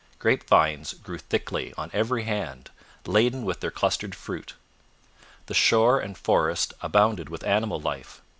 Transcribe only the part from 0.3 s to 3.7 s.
vines grew thickly on every hand, laden with their